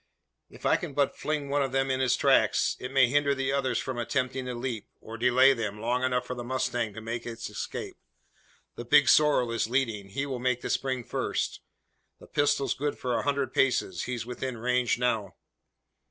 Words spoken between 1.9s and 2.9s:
in his tracks,